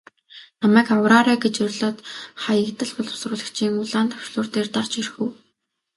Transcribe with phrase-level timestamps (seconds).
[0.61, 1.97] Намайг авраарай гэж орилоод
[2.43, 5.29] Хаягдал боловсруулагчийн улаан товчлуур дээр дарж орхив.